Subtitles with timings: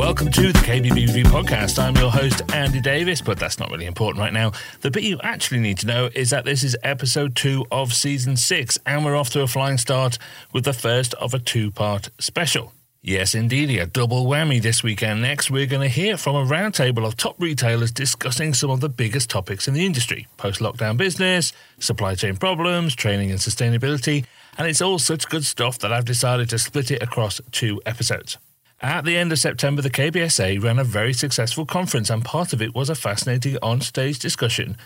[0.00, 1.78] Welcome to the KBB Review podcast.
[1.78, 4.52] I'm your host, Andy Davies, but that's not really important right now.
[4.80, 8.38] The bit you actually need to know is that this is episode two of season
[8.38, 10.16] six, and we're off to a flying start
[10.54, 12.72] with the first of a two part special.
[13.02, 15.20] Yes, indeed, a double whammy this weekend.
[15.20, 18.88] Next, we're going to hear from a roundtable of top retailers discussing some of the
[18.88, 24.24] biggest topics in the industry post lockdown business, supply chain problems, training and sustainability,
[24.56, 28.38] and it's all such good stuff that I've decided to split it across two episodes.
[28.82, 32.62] At the end of September, the KBSA ran a very successful conference, and part of
[32.62, 34.78] it was a fascinating on stage discussion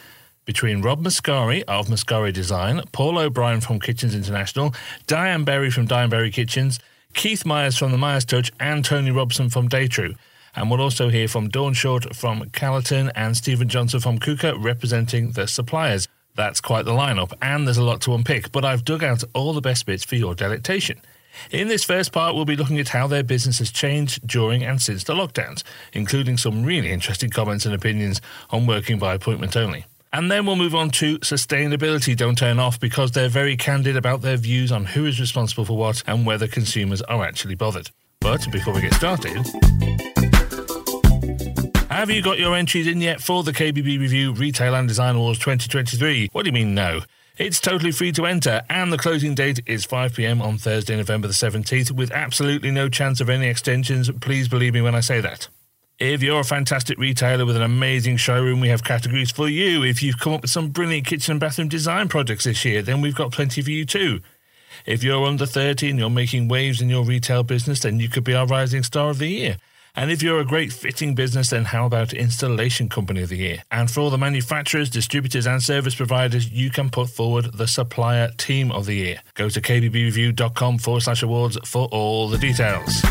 [0.45, 4.75] between Rob Mascari of Mascari Design, Paul O'Brien from Kitchens International,
[5.07, 6.81] Diane Berry from Diane Berry Kitchens,
[7.15, 10.17] Keith Myers from the Myers Touch, and Tony Robson from Daytrue.
[10.57, 15.31] And we'll also hear from Dawn Short from Callerton and Stephen Johnson from Quooker representing
[15.33, 16.09] the suppliers.
[16.35, 19.53] That's quite the lineup, and there's a lot to unpick, but I've dug out all
[19.53, 21.01] the best bits for your delectation.
[21.51, 24.81] In this first part, we'll be looking at how their business has changed during and
[24.81, 25.63] since the lockdowns,
[25.93, 29.87] including some really interesting comments and opinions on working by appointment only.
[30.13, 34.23] And then we'll move on to sustainability don't turn off because they're very candid about
[34.23, 37.91] their views on who is responsible for what and whether consumers are actually bothered.
[38.21, 39.45] But before we get started,
[41.91, 45.41] have you got your entries in yet for the KBB Review Retail and Design Awards
[45.41, 46.29] 2023?
[46.31, 47.01] What do you mean no?
[47.37, 51.27] It's totally free to enter, and the closing date is 5 pm on Thursday, November
[51.27, 54.09] the 17th, with absolutely no chance of any extensions.
[54.21, 55.49] Please believe me when I say that.
[55.99, 59.83] If you're a fantastic retailer with an amazing showroom, we have categories for you.
[59.83, 63.01] If you've come up with some brilliant kitchen and bathroom design projects this year, then
[63.01, 64.21] we've got plenty for you too.
[64.87, 68.23] If you're under 30 and you're making waves in your retail business, then you could
[68.23, 69.57] be our rising star of the year.
[69.97, 73.63] And if you're a great fitting business, then how about Installation Company of the Year?
[73.71, 78.31] And for all the manufacturers, distributors, and service providers, you can put forward the Supplier
[78.37, 79.21] Team of the Year.
[79.35, 83.03] Go to kbbreview.com forward slash awards for all the details.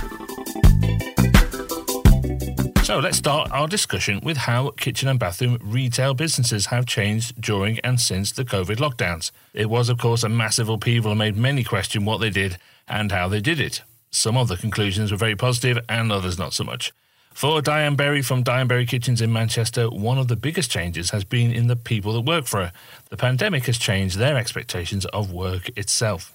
[2.85, 7.79] So let's start our discussion with how kitchen and bathroom retail businesses have changed during
[7.79, 9.31] and since the COVID lockdowns.
[9.53, 12.57] It was, of course, a massive upheaval and made many question what they did
[12.89, 13.83] and how they did it.
[14.13, 16.93] Some of the conclusions were very positive and others not so much.
[17.33, 21.23] For Diane Berry from Diane Berry Kitchens in Manchester, one of the biggest changes has
[21.23, 22.71] been in the people that work for her.
[23.09, 26.31] The pandemic has changed their expectations of work itself.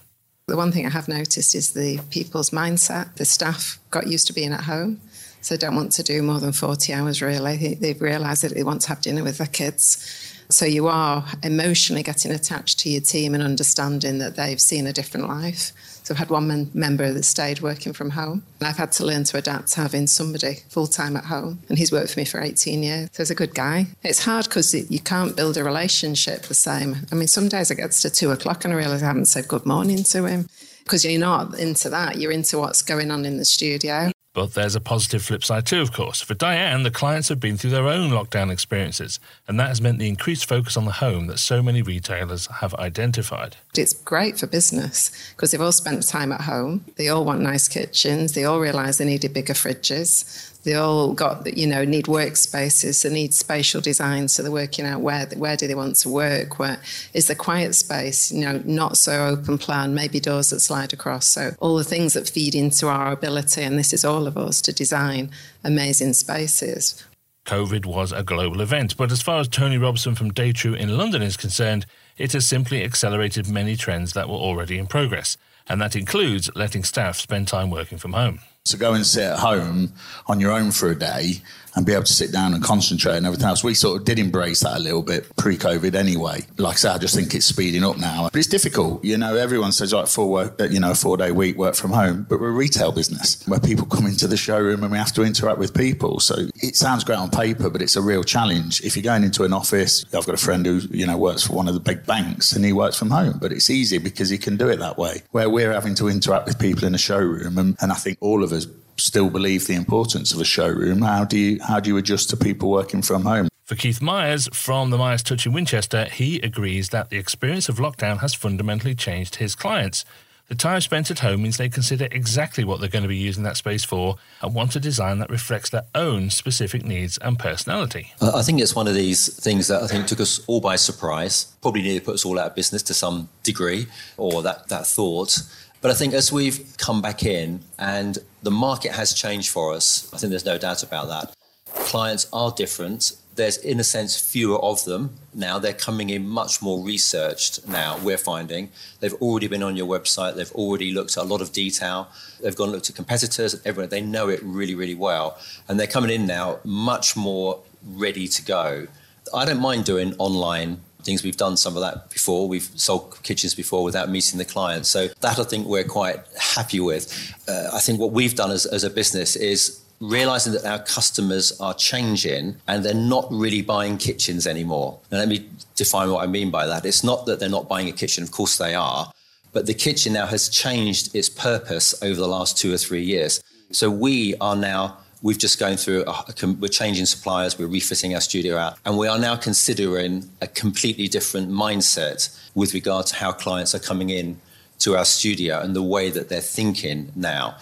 [0.49, 3.15] The one thing I have noticed is the people's mindset.
[3.15, 5.01] The staff got used to being at home,
[5.41, 7.75] so don't want to do more than 40 hours really.
[7.75, 10.35] They've realised that they want to have dinner with their kids.
[10.51, 14.93] So you are emotionally getting attached to your team and understanding that they've seen a
[14.93, 15.73] different life.
[16.09, 18.43] So I've had one men- member that stayed working from home.
[18.61, 21.59] And I've had to learn to adapt to having somebody full time at home.
[21.69, 23.11] And he's worked for me for 18 years.
[23.13, 23.89] So he's a good guy.
[24.03, 26.97] It's hard because you can't build a relationship the same.
[27.13, 29.49] I mean, some days it gets to two o'clock and I realise I haven't said
[29.49, 30.49] good morning to him
[30.83, 32.17] because you're not into that.
[32.17, 34.11] You're into what's going on in the studio.
[34.39, 36.21] But there's a positive flip side too, of course.
[36.21, 39.19] For Diane, the clients have been through their own lockdown experiences,
[39.49, 42.73] and that has meant the increased focus on the home that so many retailers have
[42.77, 43.57] identified.
[43.77, 46.85] It's great for business because they've all spent time at home.
[46.95, 48.35] They all want nice kitchens.
[48.35, 50.48] They all realise they needed bigger fridges.
[50.69, 53.03] They all got, you know, need workspaces.
[53.03, 54.29] They need spatial design.
[54.29, 56.59] So they're working out where where do they want to work?
[56.59, 56.79] Where
[57.15, 58.31] is the quiet space?
[58.31, 59.95] You know, not so open plan.
[59.95, 61.27] Maybe doors that slide across.
[61.27, 64.61] So all the things that feed into our ability, and this is all of us
[64.61, 65.31] to design
[65.65, 67.03] amazing spaces.
[67.47, 71.23] COVID was a global event, but as far as Tony Robson from Daytrue in London
[71.23, 71.87] is concerned,
[72.19, 76.85] it has simply accelerated many trends that were already in progress, and that includes letting
[76.85, 78.41] staff spend time working from home.
[78.69, 79.95] To go and sit at home
[80.27, 81.43] on your own for a day
[81.79, 83.63] and be able to sit down and concentrate and everything else.
[83.63, 86.45] We sort of did embrace that a little bit pre-COVID anyway.
[86.59, 88.29] Like I said, I just think it's speeding up now.
[88.33, 89.05] But it's difficult.
[89.05, 92.27] You know, everyone says like four work, uh, you know, four-day week work from home,
[92.29, 95.23] but we're a retail business where people come into the showroom and we have to
[95.23, 96.19] interact with people.
[96.19, 98.81] So it sounds great on paper, but it's a real challenge.
[98.83, 101.53] If you're going into an office, I've got a friend who, you know, works for
[101.53, 104.39] one of the big banks and he works from home, but it's easy because he
[104.39, 105.23] can do it that way.
[105.31, 108.43] Where we're having to interact with people in a showroom and, and I think all
[108.43, 108.67] of us
[108.99, 111.03] still believe the importance of a showroom.
[111.03, 113.49] How do you how do you adjust to people working from home?
[113.65, 117.77] For Keith Myers from the Myers Touch in Winchester, he agrees that the experience of
[117.77, 120.05] lockdown has fundamentally changed his clients.
[120.49, 123.43] The time spent at home means they consider exactly what they're going to be using
[123.43, 128.15] that space for and want a design that reflects their own specific needs and personality.
[128.23, 131.53] I think it's one of these things that I think took us all by surprise,
[131.61, 135.39] probably nearly put us all out of business to some degree, or that, that thought.
[135.81, 140.13] But I think as we've come back in and the market has changed for us,
[140.13, 141.35] I think there's no doubt about that.
[141.73, 143.13] Clients are different.
[143.39, 145.59] there's, in a sense, fewer of them now.
[145.59, 148.71] They're coming in much more researched now, we're finding.
[149.01, 152.09] They've already been on your website, they've already looked at a lot of detail,
[152.43, 155.39] they've gone and looked at competitors, everyone, they know it really, really well.
[155.69, 158.89] And they're coming in now much more ready to go.
[159.33, 161.23] I don't mind doing online things.
[161.23, 162.49] We've done some of that before.
[162.49, 164.87] We've sold kitchens before without meeting the client.
[164.87, 167.35] So that I think we're quite happy with.
[167.49, 171.59] Uh, I think what we've done as, as a business is realizing that our customers
[171.61, 174.99] are changing and they're not really buying kitchens anymore.
[175.11, 176.85] Now, let me define what I mean by that.
[176.85, 179.11] It's not that they're not buying a kitchen, of course they are,
[179.53, 183.43] but the kitchen now has changed its purpose over the last two or three years.
[183.73, 188.15] So we are now we've just gone through a, a, we're changing suppliers we're refitting
[188.15, 193.15] our studio out and we are now considering a completely different mindset with regard to
[193.17, 194.41] how clients are coming in
[194.79, 197.57] to our studio and the way that they're thinking now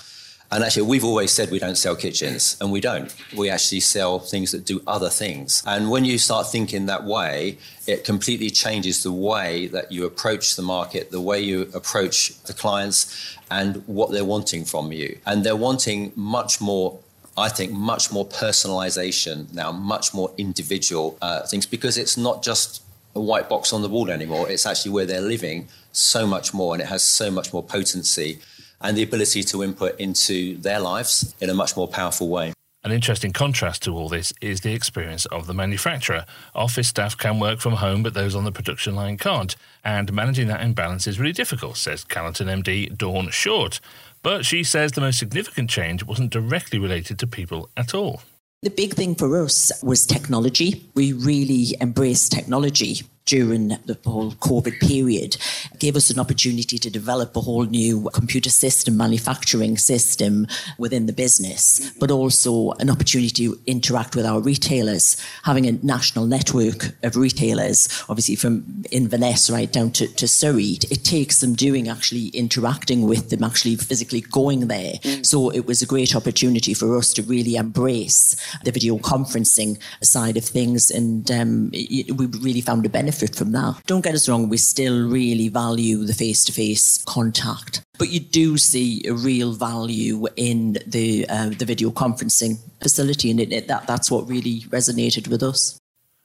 [0.51, 3.13] and actually, we've always said we don't sell kitchens, and we don't.
[3.37, 5.63] We actually sell things that do other things.
[5.67, 10.55] And when you start thinking that way, it completely changes the way that you approach
[10.55, 15.19] the market, the way you approach the clients, and what they're wanting from you.
[15.27, 17.01] And they're wanting much more
[17.39, 22.83] I think much more personalization now, much more individual uh, things, because it's not just
[23.15, 24.49] a white box on the wall anymore.
[24.49, 28.41] It's actually where they're living so much more, and it has so much more potency
[28.81, 32.53] and the ability to input into their lives in a much more powerful way.
[32.87, 36.25] An interesting contrast to all this is the experience of the manufacturer.
[36.55, 39.57] Office staff can work from home, but those on the production line can't.
[39.85, 43.81] And managing that imbalance is really difficult, says Callerton MD Dawn Short.
[44.23, 48.23] But she says the most significant change wasn't directly related to people at all.
[48.63, 50.89] The big thing for us was technology.
[50.95, 55.37] We really embraced technology during the whole COVID period
[55.81, 60.47] gave us an opportunity to develop a whole new computer system, manufacturing system
[60.79, 66.27] within the business, but also an opportunity to interact with our retailers, having a national
[66.27, 70.79] network of retailers, obviously from Inverness right down to, to Surrey.
[70.91, 74.95] It takes them doing actually interacting with them, actually physically going there.
[75.03, 75.27] Mm.
[75.27, 80.37] So it was a great opportunity for us to really embrace the video conferencing side
[80.37, 83.83] of things, and um, we really found a benefit benefit from that.
[83.87, 87.83] Don't get us wrong, we still really value the face to face contact.
[87.99, 93.41] But you do see a real value in the uh, the video conferencing facility, and
[93.41, 95.79] it, it, that that's what really resonated with us.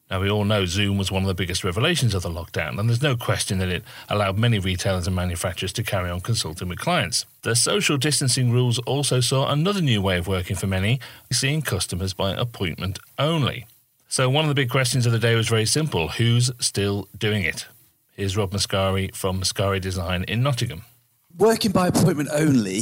[0.10, 2.90] Now, we all know Zoom was one of the biggest revelations of the lockdown, and
[2.90, 6.80] there's no question that it allowed many retailers and manufacturers to carry on consulting with
[6.80, 7.26] clients.
[7.44, 11.00] The social distancing rules also saw another new way of working for many,
[11.32, 13.68] seeing customers by appointment only.
[14.12, 17.44] So, one of the big questions of the day was very simple who's still doing
[17.44, 17.68] it?
[18.12, 20.84] Here's Rob Mascari from Mascari Design in Nottingham.
[21.38, 22.82] Working by appointment only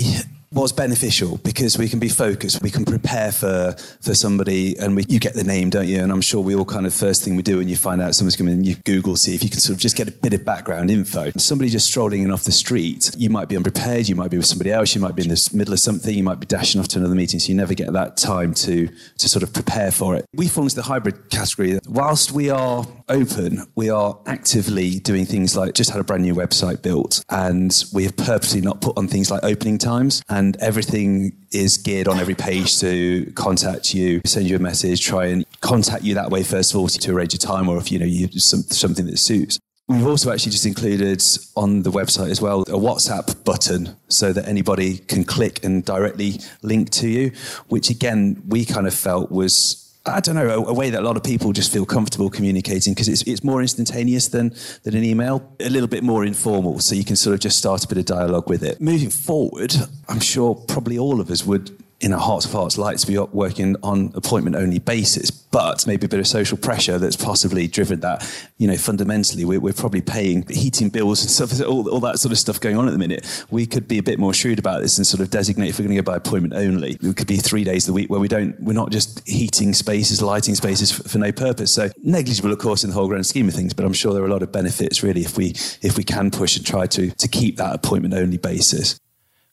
[0.51, 5.05] was beneficial because we can be focused, we can prepare for for somebody, and we,
[5.07, 5.99] you get the name, don't you?
[6.01, 8.15] And I'm sure we all kind of first thing we do when you find out
[8.15, 10.43] someone's coming, you Google see if you can sort of just get a bit of
[10.45, 11.31] background info.
[11.37, 14.47] Somebody just strolling in off the street, you might be unprepared, you might be with
[14.47, 16.87] somebody else, you might be in the middle of something, you might be dashing off
[16.89, 20.15] to another meeting, so you never get that time to to sort of prepare for
[20.15, 20.25] it.
[20.33, 21.79] We fall into the hybrid category.
[21.87, 26.33] Whilst we are open, we are actively doing things like just had a brand new
[26.33, 30.23] website built, and we have purposely not put on things like opening times.
[30.29, 35.05] And and everything is geared on every page to contact you, send you a message,
[35.05, 37.91] try and contact you that way first of all to arrange a time, or if
[37.91, 39.59] you know you some, something that suits.
[39.89, 41.21] We've also actually just included
[41.57, 46.39] on the website as well a WhatsApp button so that anybody can click and directly
[46.61, 47.31] link to you,
[47.67, 51.05] which again we kind of felt was I don't know, a, a, way that a
[51.05, 54.53] lot of people just feel comfortable communicating because it's, it's more instantaneous than,
[54.83, 56.79] than an email, a little bit more informal.
[56.79, 58.79] So you can sort of just start a bit of dialogue with it.
[58.79, 59.73] Moving forward,
[60.07, 63.17] I'm sure probably all of us would in our hearts of hearts like to be
[63.17, 67.99] working on appointment only basis, but maybe a bit of social pressure that's possibly driven
[67.99, 68.25] that.
[68.57, 72.31] You know, fundamentally, we're, we're probably paying heating bills and stuff, all, all, that sort
[72.31, 73.45] of stuff going on at the minute.
[73.49, 75.85] We could be a bit more shrewd about this and sort of designate if we're
[75.85, 76.97] going to go by appointment only.
[77.01, 80.21] It could be three days a week where we don't, we're not just heating spaces,
[80.21, 81.73] lighting spaces for, for no purpose.
[81.73, 84.23] So negligible, of course, in the whole grand scheme of things, but I'm sure there
[84.23, 85.49] are a lot of benefits really if we
[85.81, 88.99] if we can push and try to to keep that appointment only basis.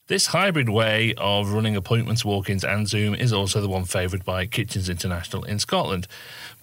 [0.07, 4.23] This hybrid way of running appointments, walk ins, and Zoom is also the one favoured
[4.23, 6.07] by Kitchens International in Scotland.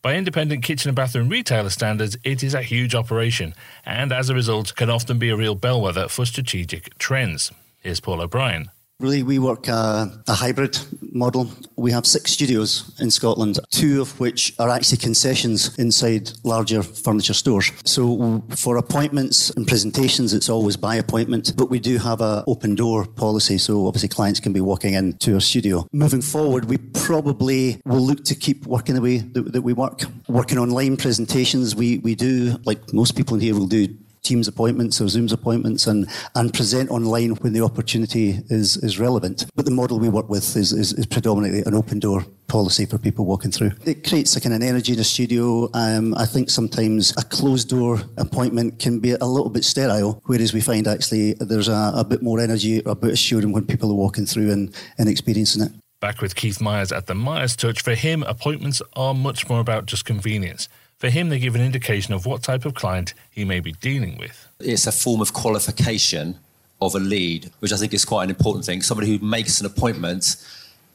[0.01, 4.35] By independent kitchen and bathroom retailer standards, it is a huge operation, and as a
[4.35, 7.53] result, can often be a real bellwether for strategic trends.
[7.81, 8.71] Here's Paul O'Brien.
[9.01, 10.79] Really, we work a, hybrid
[11.13, 16.83] model We have six studios in Scotland, two of which are actually concessions inside larger
[16.83, 17.73] furniture stores.
[17.85, 22.77] So for appointments and presentations, it's always by appointment, but we do have an open
[22.77, 23.59] door policy.
[23.59, 25.87] So obviously clients can be walking in to our studio.
[25.93, 30.03] Moving forward, we probably will look to keep working the way that, that we work.
[30.29, 33.89] Working online presentations, we, we do, like most people in here will do
[34.25, 39.47] Teams appointments or Zoom's appointments and, and present online when the opportunity is, is relevant.
[39.55, 42.99] But the model we work with is, is, is predominantly an open door policy for
[42.99, 43.73] people walking through.
[43.85, 45.69] It creates a kind of energy in the studio.
[45.75, 50.55] Um, I think sometimes a closed door appointment can be a little bit sterile, whereas
[50.55, 53.91] we find actually there's a, a bit more energy, a bit of showing when people
[53.91, 55.73] are walking through and, and experiencing it.
[56.01, 57.83] Back with Keith Myers at the Myers Touch.
[57.83, 60.69] For him, appointments are much more about just convenience.
[60.99, 64.17] For him, they give an indication of what type of client he may be dealing
[64.19, 64.49] with.
[64.61, 66.39] It's a form of qualification
[66.81, 68.83] of a lead, which I think is quite an important thing.
[68.83, 70.37] Somebody who makes an appointment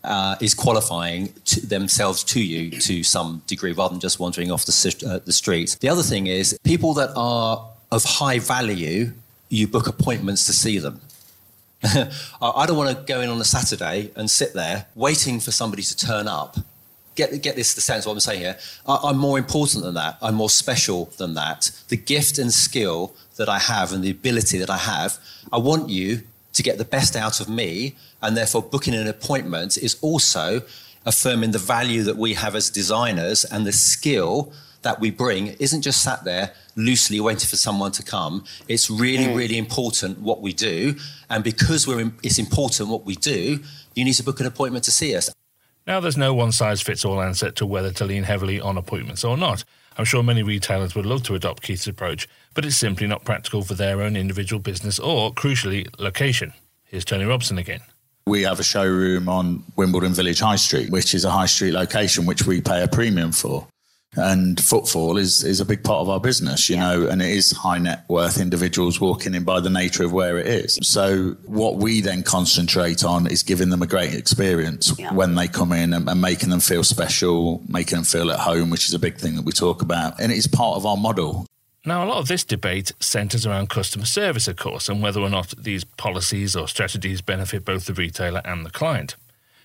[0.03, 4.65] uh, is qualifying to themselves to you to some degree rather than just wandering off
[4.65, 5.77] the, uh, the street.
[5.81, 9.11] The other thing is people that are of high value,
[9.49, 11.01] you book appointments to see them.
[11.83, 15.81] I don't want to go in on a Saturday and sit there waiting for somebody
[15.83, 16.57] to turn up
[17.19, 18.57] get get this the sense of what I'm saying here.
[18.87, 20.17] I, am more important than that.
[20.21, 21.71] I'm more special than that.
[21.89, 25.17] The gift and skill that I have and the ability that I have,
[25.51, 26.23] I want you
[26.53, 30.61] to get the best out of me, and therefore booking an appointment is also
[31.05, 35.81] affirming the value that we have as designers and the skill that we bring isn't
[35.81, 38.43] just sat there loosely waiting for someone to come.
[38.67, 39.35] It's really, mm.
[39.35, 40.95] really important what we do.
[41.29, 43.59] And because we're in, it's important what we do,
[43.95, 45.29] you need to book an appointment to see us.
[45.89, 49.23] Now, there's no one size fits all answer to whether to lean heavily on appointments
[49.23, 49.63] or not.
[49.97, 53.63] I'm sure many retailers would love to adopt Keith's approach, but it's simply not practical
[53.63, 56.53] for their own individual business or, crucially, location.
[56.83, 57.79] Here's Tony Robson again.
[58.27, 62.27] We have a showroom on Wimbledon Village High Street, which is a high street location
[62.27, 63.65] which we pay a premium for
[64.15, 66.81] and footfall is is a big part of our business you yeah.
[66.81, 70.39] know and it is high net worth individuals walking in by the nature of where
[70.39, 75.13] it is so what we then concentrate on is giving them a great experience yeah.
[75.13, 78.69] when they come in and, and, making them feel special making them feel at home
[78.69, 81.45] which is a big thing that we talk about and it's part of our model
[81.85, 85.29] now, a lot of this debate centres around customer service, of course, and whether or
[85.29, 89.15] not these policies or strategies benefit both the retailer and the client.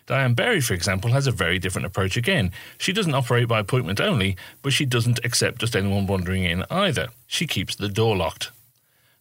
[0.07, 2.53] Diane Berry, for example, has a very different approach again.
[2.77, 7.09] She doesn't operate by appointment only, but she doesn't accept just anyone wandering in either.
[7.27, 8.51] She keeps the door locked.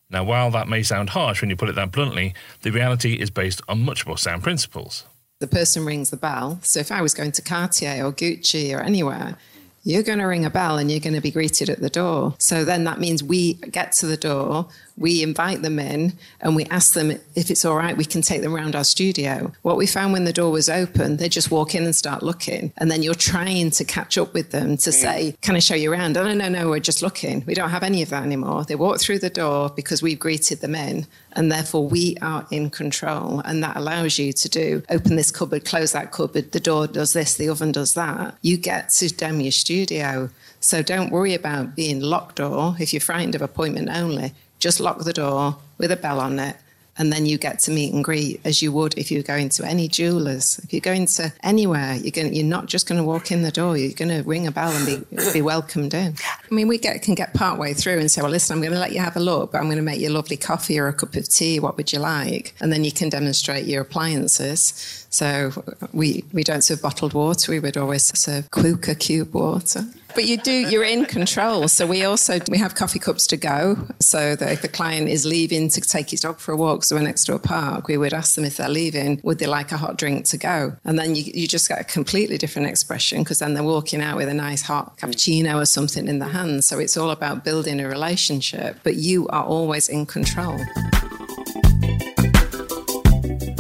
[0.10, 3.30] Now, while that may sound harsh when you put it that bluntly, the reality is
[3.30, 5.06] based on much more sound principles.
[5.40, 6.60] The person rings the bell.
[6.62, 9.38] So if I was going to Cartier or Gucci or anywhere,
[9.84, 12.36] you're going to ring a bell and you're going to be greeted at the door.
[12.40, 16.66] So then that means we get to the door, we invite them in and we
[16.66, 19.52] ask them if it's all right, we can take them around our studio.
[19.62, 22.72] What we found when the door was open, they just walk in and start looking.
[22.78, 25.92] And then you're trying to catch up with them to say, Can I show you
[25.92, 26.18] around?
[26.18, 27.44] Oh, no, no, no, we're just looking.
[27.46, 28.66] We don't have any of that anymore.
[28.66, 31.08] They walk through the door because we've greeted them in.
[31.36, 33.40] And therefore, we are in control.
[33.40, 37.14] And that allows you to do open this cupboard, close that cupboard, the door does
[37.14, 38.38] this, the oven does that.
[38.42, 40.30] You get to demo your studio.
[40.60, 44.34] So don't worry about being locked door if you're frightened of appointment only
[44.64, 46.56] just lock the door with a bell on it
[46.98, 49.50] and then you get to meet and greet as you would if you are going
[49.50, 50.60] to any jewelers.
[50.64, 53.52] If you're going to anywhere, you're going you're not just going to walk in the
[53.52, 53.78] door.
[53.78, 56.16] You're going to ring a bell and be be welcomed in.
[56.22, 58.74] I mean, we get can get part way through and say, "Well, listen, I'm going
[58.74, 60.78] to let you have a look, but I'm going to make you a lovely coffee
[60.78, 61.60] or a cup of tea.
[61.60, 65.08] What would you like?" And then you can demonstrate your appliances.
[65.10, 65.52] So
[65.94, 67.52] we we don't serve bottled water.
[67.52, 69.86] We would always serve Quooker cube water.
[70.16, 71.68] But you do, you're in control.
[71.68, 73.88] So we also, we have coffee cups to go.
[74.00, 76.96] So that if the client is leaving to take his dog for a walk, so
[76.96, 79.72] we're next to a park, we would ask them if they're leaving, would they like
[79.72, 80.76] a hot drink to go?
[80.86, 84.18] And then you, you just get a completely different expression because then they're walking out
[84.18, 86.64] with a nice hot cappuccino or something in the hand.
[86.64, 90.60] So it's all about building a relationship, but you are always in control.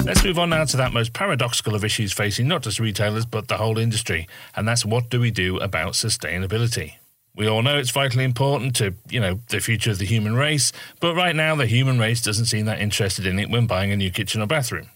[0.05, 3.47] Let's move on now to that most paradoxical of issues facing not just retailers but
[3.47, 6.95] the whole industry, and that's what do we do about sustainability?
[7.33, 10.73] We all know it's vitally important to, you know, the future of the human race,
[10.99, 13.95] but right now the human race doesn't seem that interested in it when buying a
[13.95, 14.89] new kitchen or bathroom.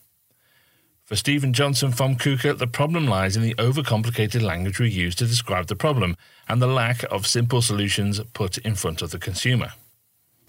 [1.05, 5.25] For Stephen Johnson from Quooker, the problem lies in the overcomplicated language we use to
[5.25, 6.17] describe the problem
[6.49, 9.71] and the lack of simple solutions put in front of the consumer.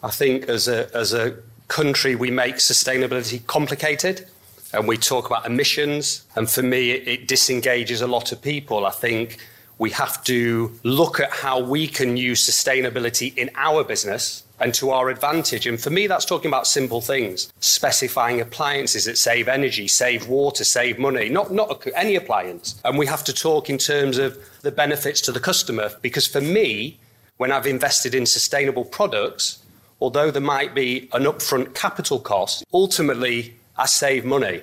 [0.02, 1.36] I think as a, as a
[1.68, 4.26] country, we make sustainability complicated
[4.72, 6.24] and we talk about emissions.
[6.36, 8.86] And for me, it, it, disengages a lot of people.
[8.86, 9.38] I think
[9.78, 14.90] We have to look at how we can use sustainability in our business and to
[14.90, 15.68] our advantage.
[15.68, 20.64] And for me, that's talking about simple things specifying appliances that save energy, save water,
[20.64, 22.80] save money, not, not any appliance.
[22.84, 25.90] And we have to talk in terms of the benefits to the customer.
[26.02, 26.98] Because for me,
[27.36, 29.60] when I've invested in sustainable products,
[30.00, 34.62] although there might be an upfront capital cost, ultimately I save money.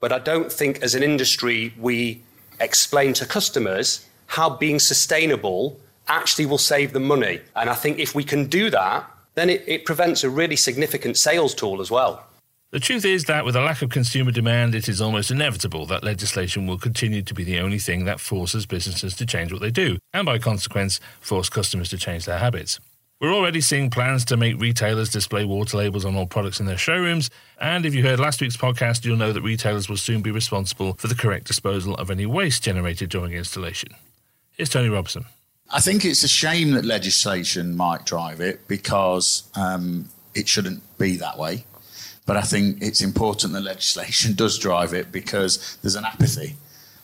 [0.00, 2.22] But I don't think as an industry we
[2.60, 7.40] explain to customers how being sustainable actually will save them money.
[7.56, 11.16] And I think if we can do that, then it, it prevents a really significant
[11.16, 12.24] sales tool as well.
[12.70, 16.04] The truth is that with a lack of consumer demand, it is almost inevitable that
[16.04, 19.70] legislation will continue to be the only thing that forces businesses to change what they
[19.70, 22.78] do, and by consequence, force customers to change their habits.
[23.20, 26.78] We're already seeing plans to make retailers display water labels on all products in their
[26.78, 30.30] showrooms, and if you heard last week's podcast, you'll know that retailers will soon be
[30.30, 33.88] responsible for the correct disposal of any waste generated during installation.
[34.52, 35.24] Here's Tony Robson.
[35.68, 41.16] I think it's a shame that legislation might drive it because um, it shouldn't be
[41.16, 41.64] that way.
[42.24, 46.54] But I think it's important that legislation does drive it because there's an apathy.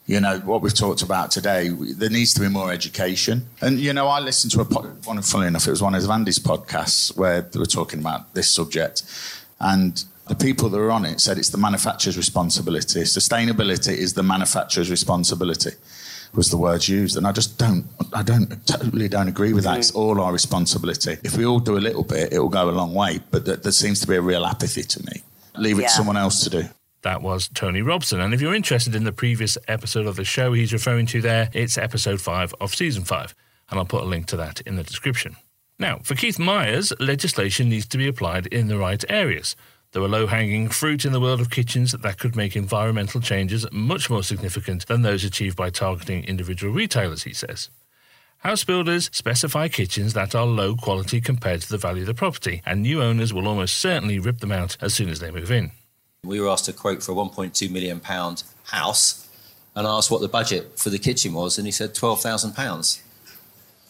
[0.07, 3.47] You know, what we've talked about today, there needs to be more education.
[3.63, 6.39] And, you know, I listened to a, one, funnily enough, it was one of Andy's
[6.39, 9.03] podcasts where they were talking about this subject.
[9.61, 13.01] And the people that were on it said it's the manufacturer's responsibility.
[13.01, 15.71] Sustainability is the manufacturer's responsibility
[16.35, 17.17] was the words used.
[17.17, 19.79] And I just don't, I don't, totally don't agree with that.
[19.79, 19.97] It's mm.
[19.97, 21.17] all our responsibility.
[21.23, 23.21] If we all do a little bit, it will go a long way.
[23.31, 25.23] But th- there seems to be a real apathy to me.
[25.57, 25.89] Leave it yeah.
[25.89, 26.65] to someone else to do.
[27.05, 28.19] That was Tony Robson.
[28.19, 31.51] And if you're interested in the previous episode of the show he's referring to there,
[31.53, 33.35] it's episode five of season five.
[33.69, 35.37] And I'll put a link to that in the description.
[35.79, 39.55] Now, for Keith Myers, legislation needs to be applied in the right areas.
[39.93, 43.67] There are low hanging fruit in the world of kitchens that could make environmental changes
[43.71, 47.69] much more significant than those achieved by targeting individual retailers, he says.
[48.39, 52.63] House builders specify kitchens that are low quality compared to the value of the property,
[52.65, 55.71] and new owners will almost certainly rip them out as soon as they move in.
[56.27, 58.01] We were asked to quote for a £1.2 million
[58.65, 59.29] house
[59.75, 63.03] and asked what the budget for the kitchen was, and he said £12,000.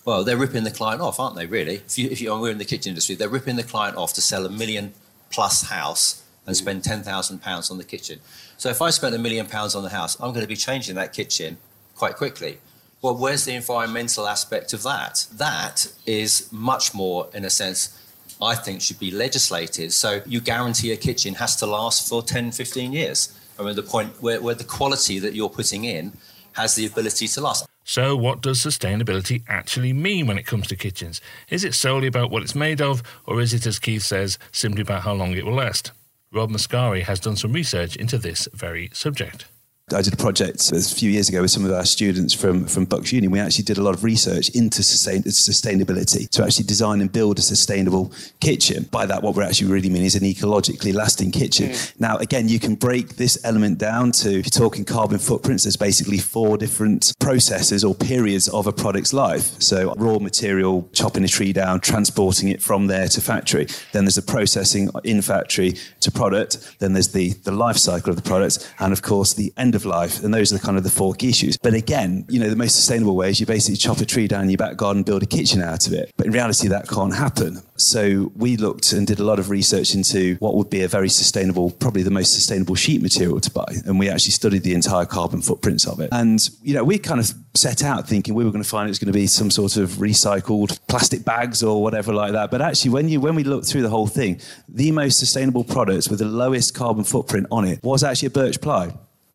[0.04, 1.76] Well, they're ripping the client off, aren't they, really?
[1.76, 4.20] If, you, if you, we're in the kitchen industry, they're ripping the client off to
[4.20, 4.92] sell a million
[5.30, 7.04] plus house and spend mm.
[7.04, 8.20] £10,000 on the kitchen.
[8.58, 10.94] So if I spent a million pounds on the house, I'm going to be changing
[10.96, 11.56] that kitchen
[11.94, 12.58] quite quickly.
[13.00, 15.26] Well, where's the environmental aspect of that?
[15.32, 17.98] That is much more, in a sense,
[18.40, 19.92] I think should be legislated.
[19.92, 23.38] So you guarantee a kitchen has to last for 10, 15 years.
[23.58, 26.12] I mean, the point where, where the quality that you're putting in
[26.52, 27.66] has the ability to last.
[27.86, 31.20] So, what does sustainability actually mean when it comes to kitchens?
[31.50, 34.80] Is it solely about what it's made of, or is it, as Keith says, simply
[34.80, 35.92] about how long it will last?
[36.32, 39.44] Rob Mascari has done some research into this very subject.
[39.92, 42.86] I did a project a few years ago with some of our students from, from
[42.86, 43.28] Bucks Uni.
[43.28, 47.38] We actually did a lot of research into sustain, sustainability to actually design and build
[47.38, 48.88] a sustainable kitchen.
[48.90, 51.68] By that, what we're actually really meaning is an ecologically lasting kitchen.
[51.68, 52.00] Mm.
[52.00, 55.76] Now, again, you can break this element down to, if you're talking carbon footprints, there's
[55.76, 59.60] basically four different processes or periods of a product's life.
[59.60, 63.66] So, raw material, chopping a tree down, transporting it from there to factory.
[63.92, 66.78] Then there's the processing in factory to product.
[66.78, 68.74] Then there's the, the life cycle of the product.
[68.78, 70.22] And of course, the end of life.
[70.22, 71.56] And those are the kind of the four key issues.
[71.56, 74.44] But again, you know, the most sustainable way is you basically chop a tree down
[74.44, 76.12] in your back garden, build a kitchen out of it.
[76.16, 77.62] But in reality, that can't happen.
[77.76, 81.08] So we looked and did a lot of research into what would be a very
[81.08, 83.66] sustainable, probably the most sustainable sheet material to buy.
[83.84, 86.10] And we actually studied the entire carbon footprints of it.
[86.12, 88.90] And, you know, we kind of set out thinking we were going to find it
[88.90, 92.50] was going to be some sort of recycled plastic bags or whatever like that.
[92.50, 96.08] But actually, when you when we looked through the whole thing, the most sustainable products
[96.08, 98.92] with the lowest carbon footprint on it was actually a birch ply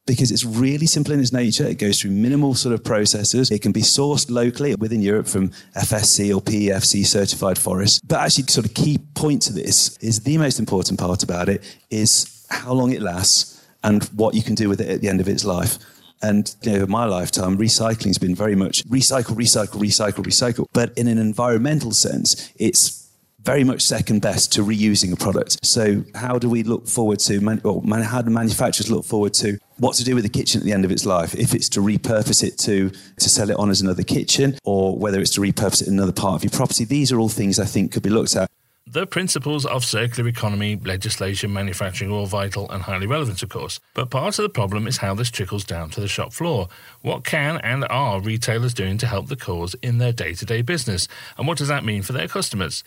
[0.09, 1.65] because it's really simple in its nature.
[1.65, 3.51] It goes through minimal sort of processes.
[3.51, 8.01] It can be sourced locally within Europe from FSC or PEFC certified forests.
[8.03, 11.63] But actually, sort of key point to this is the most important part about it
[11.91, 15.21] is how long it lasts and what you can do with it at the end
[15.21, 15.77] of its life.
[16.23, 20.65] And you know, my lifetime, recycling has been very much recycle, recycle, recycle, recycle.
[20.73, 22.99] But in an environmental sense, it's
[23.41, 25.65] very much second best to reusing a product.
[25.65, 29.33] So, how do we look forward to, man, or man, how do manufacturers look forward
[29.35, 31.33] to what to do with the kitchen at the end of its life?
[31.35, 35.19] If it's to repurpose it to to sell it on as another kitchen, or whether
[35.19, 37.65] it's to repurpose it in another part of your property, these are all things I
[37.65, 38.49] think could be looked at.
[38.91, 43.79] The principles of circular economy, legislation, manufacturing are all vital and highly relevant, of course.
[43.93, 46.69] But part of the problem is how this trickles down to the shop floor.
[47.03, 50.63] What can and are retailers doing to help the cause in their day to day
[50.63, 51.07] business?
[51.37, 52.83] And what does that mean for their customers?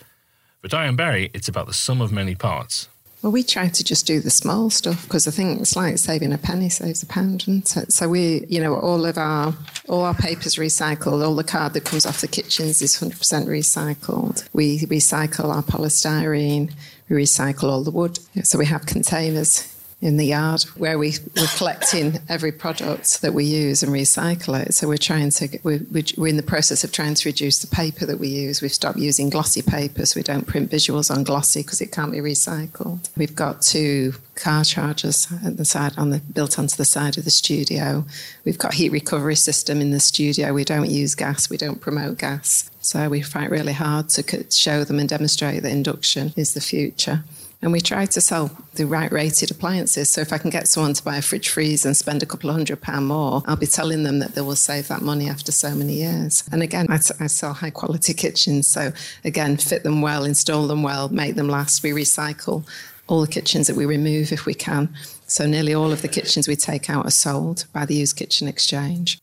[0.60, 2.88] For Diane Berry, it's about the sum of many parts.
[3.22, 6.32] Well, we try to just do the small stuff because I think it's like saving
[6.32, 7.92] a penny saves a pound, isn't it?
[7.92, 9.54] So we, you know, all of our
[9.88, 13.12] all our papers recycled, all the card that comes off the kitchens is 100%
[13.46, 14.44] recycled.
[14.52, 16.72] We recycle our polystyrene,
[17.08, 18.18] we recycle all the wood.
[18.42, 19.71] So we have containers
[20.02, 24.74] in the yard where we, we're collecting every product that we use and recycle it.
[24.74, 25.80] So we're trying to, we're,
[26.16, 28.60] we're in the process of trying to reduce the paper that we use.
[28.60, 32.10] We've stopped using glossy paper, so we don't print visuals on glossy because it can't
[32.10, 33.08] be recycled.
[33.16, 37.24] We've got two car chargers at the side on the built onto the side of
[37.24, 38.04] the studio.
[38.44, 40.52] We've got heat recovery system in the studio.
[40.52, 41.48] We don't use gas.
[41.48, 42.68] We don't promote gas.
[42.80, 47.22] So we fight really hard to show them and demonstrate that induction is the future.
[47.62, 50.10] And we try to sell the right rated appliances.
[50.10, 52.50] So if I can get someone to buy a fridge freeze and spend a couple
[52.50, 55.52] of hundred pound more, I'll be telling them that they will save that money after
[55.52, 56.42] so many years.
[56.50, 58.66] And again, I, I sell high quality kitchens.
[58.66, 58.92] So
[59.24, 61.82] again, fit them well, install them well, make them last.
[61.84, 62.66] We recycle
[63.06, 64.94] all the kitchens that we remove if we can.
[65.26, 68.48] So nearly all of the kitchens we take out are sold by the used kitchen
[68.48, 69.18] exchange.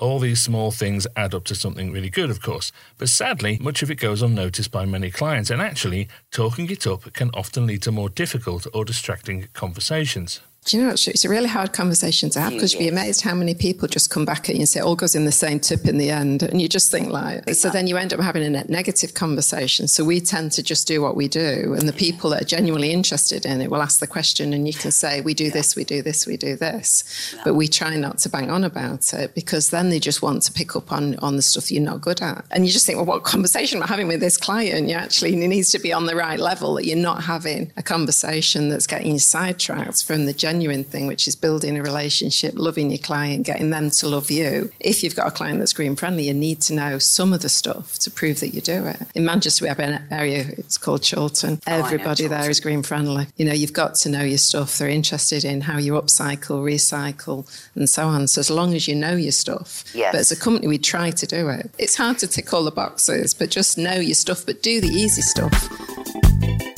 [0.00, 3.82] All these small things add up to something really good, of course, but sadly, much
[3.82, 7.82] of it goes unnoticed by many clients, and actually, talking it up can often lead
[7.82, 10.40] to more difficult or distracting conversations.
[10.68, 13.22] Do you know, it's a really hard conversation to have mm, because you'd be amazed
[13.22, 15.32] how many people just come back at you and say it all goes in the
[15.32, 16.42] same tip in the end.
[16.42, 19.88] And you just think like, so then you end up having a negative conversation.
[19.88, 21.72] So we tend to just do what we do.
[21.72, 24.74] And the people that are genuinely interested in it will ask the question and you
[24.74, 27.34] can say, we do this, we do this, we do this.
[27.44, 30.52] But we try not to bang on about it because then they just want to
[30.52, 32.44] pick up on, on the stuff you're not good at.
[32.50, 34.86] And you just think, well, what conversation am I having with this client?
[34.86, 37.82] You actually it needs to be on the right level that you're not having a
[37.82, 42.52] conversation that's getting you sidetracked from the genuine genuine thing, which is building a relationship,
[42.56, 44.72] loving your client, getting them to love you.
[44.80, 47.48] If you've got a client that's green friendly, you need to know some of the
[47.48, 48.96] stuff to prove that you do it.
[49.14, 51.60] In Manchester, we have an area, it's called Chorlton.
[51.64, 53.28] Oh, Everybody there is green friendly.
[53.36, 54.78] You know, you've got to know your stuff.
[54.78, 58.26] They're interested in how you upcycle, recycle, and so on.
[58.26, 59.84] So as long as you know your stuff.
[59.94, 60.12] Yes.
[60.12, 61.70] But as a company, we try to do it.
[61.78, 64.88] It's hard to tick all the boxes, but just know your stuff, but do the
[64.88, 66.77] easy stuff.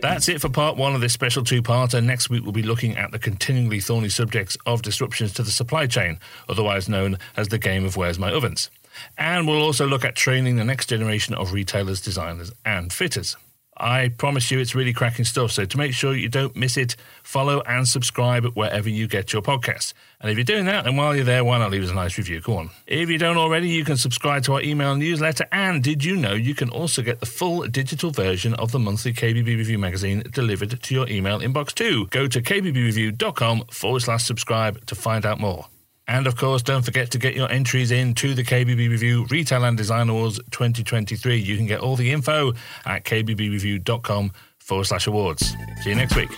[0.00, 2.04] That's it for part one of this special two parter.
[2.04, 5.86] Next week, we'll be looking at the continually thorny subjects of disruptions to the supply
[5.86, 8.70] chain, otherwise known as the game of Where's My Ovens.
[9.18, 13.36] And we'll also look at training the next generation of retailers, designers, and fitters.
[13.76, 15.52] I promise you it's really cracking stuff.
[15.52, 19.42] So to make sure you don't miss it, follow and subscribe wherever you get your
[19.42, 19.92] podcasts.
[20.20, 22.16] And if you're doing that, then while you're there, why not leave us a nice
[22.16, 22.40] review?
[22.40, 22.70] Go on.
[22.86, 25.46] If you don't already, you can subscribe to our email newsletter.
[25.52, 29.12] And did you know you can also get the full digital version of the monthly
[29.12, 32.06] KBB Review magazine delivered to your email inbox too?
[32.06, 35.66] Go to kbbreview.com forward slash subscribe to find out more.
[36.08, 39.64] And of course, don't forget to get your entries in to the KBB Review Retail
[39.64, 41.36] and Design Awards 2023.
[41.36, 42.52] You can get all the info
[42.84, 45.54] at kbbreview.com forward slash awards.
[45.82, 46.30] See you next week.